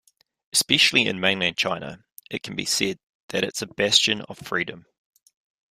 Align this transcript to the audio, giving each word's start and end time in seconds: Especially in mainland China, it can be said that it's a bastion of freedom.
Especially 0.51 1.05
in 1.05 1.19
mainland 1.19 1.57
China, 1.57 2.03
it 2.31 2.41
can 2.41 2.55
be 2.55 2.65
said 2.65 2.97
that 3.27 3.43
it's 3.43 3.61
a 3.61 3.67
bastion 3.67 4.21
of 4.21 4.39
freedom. 4.39 4.87